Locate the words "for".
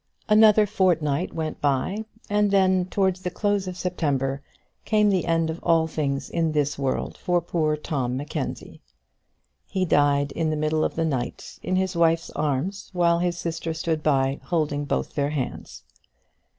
7.19-7.39